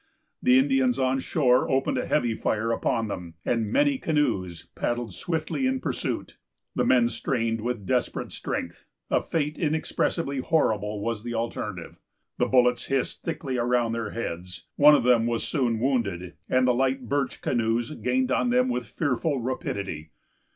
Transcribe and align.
The 0.41 0.57
Indians 0.57 0.97
on 0.97 1.19
shore 1.19 1.69
opened 1.69 1.99
a 1.99 2.07
heavy 2.07 2.33
fire 2.33 2.71
upon 2.71 3.07
them, 3.07 3.35
and 3.45 3.71
many 3.71 3.99
canoes 3.99 4.65
paddled 4.73 5.13
swiftly 5.13 5.67
in 5.67 5.79
pursuit. 5.79 6.37
The 6.73 6.83
men 6.87 7.07
strained 7.07 7.61
with 7.61 7.85
desperate 7.85 8.31
strength. 8.31 8.87
A 9.11 9.21
fate 9.21 9.59
inexpressibly 9.59 10.39
horrible 10.39 11.01
was 11.01 11.23
the 11.23 11.35
alternative. 11.35 11.99
The 12.39 12.47
bullets 12.47 12.85
hissed 12.85 13.21
thickly 13.23 13.59
around 13.59 13.91
their 13.91 14.09
heads; 14.09 14.65
one 14.75 14.95
of 14.95 15.03
them 15.03 15.27
was 15.27 15.47
soon 15.47 15.79
wounded, 15.79 16.33
and 16.49 16.67
the 16.67 16.73
light 16.73 17.07
birch 17.07 17.39
canoes 17.39 17.91
gained 17.91 18.31
on 18.31 18.49
them 18.49 18.69
with 18.69 18.87
fearful 18.87 19.39
rapidity. 19.39 20.09